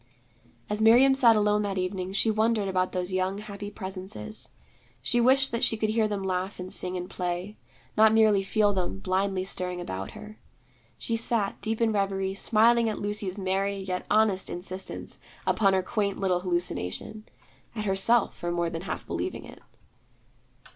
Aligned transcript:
As 0.67 0.81
Miriam 0.81 1.13
sat 1.13 1.35
alone 1.35 1.61
that 1.61 1.77
evening, 1.77 2.11
she 2.11 2.31
wondered 2.31 2.67
about 2.67 2.91
those 2.91 3.11
young 3.11 3.37
happy 3.37 3.69
presences. 3.69 4.49
She 4.99 5.21
wished 5.21 5.51
that 5.51 5.63
she 5.63 5.77
could 5.77 5.91
hear 5.91 6.07
them 6.07 6.23
laugh 6.23 6.59
and 6.59 6.73
sing 6.73 6.97
and 6.97 7.07
play; 7.07 7.55
not 7.95 8.11
merely 8.11 8.41
feel 8.41 8.73
them 8.73 8.97
blindly 8.97 9.43
stirring 9.45 9.79
about 9.79 10.13
her. 10.13 10.39
She 10.97 11.15
sat, 11.15 11.61
deep 11.61 11.79
in 11.79 11.91
reverie, 11.91 12.33
smiling 12.33 12.89
at 12.89 12.97
Lucy's 12.97 13.37
merry 13.37 13.77
yet 13.81 14.07
honest 14.09 14.49
insistence 14.49 15.19
upon 15.45 15.73
her 15.73 15.83
quaint 15.83 16.19
little 16.19 16.39
hallucination, 16.39 17.25
at 17.75 17.85
herself 17.85 18.35
for 18.35 18.51
more 18.51 18.71
than 18.71 18.81
half 18.81 19.05
believing 19.05 19.45
it. 19.45 19.59